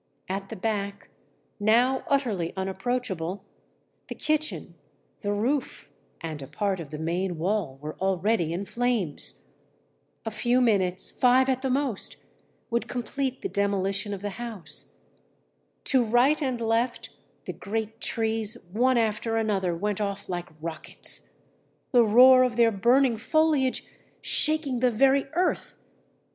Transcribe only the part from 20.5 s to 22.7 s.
rockets, the roar of